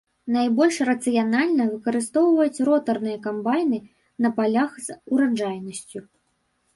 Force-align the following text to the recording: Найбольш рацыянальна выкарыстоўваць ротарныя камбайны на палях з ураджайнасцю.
Найбольш 0.35 0.77
рацыянальна 0.89 1.63
выкарыстоўваць 1.73 2.63
ротарныя 2.69 3.17
камбайны 3.25 3.79
на 4.27 4.31
палях 4.39 4.71
з 4.87 4.97
ураджайнасцю. 5.17 5.99